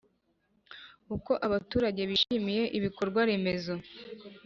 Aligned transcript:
Uko 1.15 1.31
abaturage 1.45 2.01
bishimiye 2.09 2.63
ibikorwaremezo 2.77 3.73